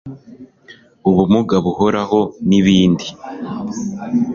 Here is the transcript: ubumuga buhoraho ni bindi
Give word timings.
ubumuga 1.09 1.55
buhoraho 1.65 2.19
ni 2.47 2.59
bindi 2.65 3.07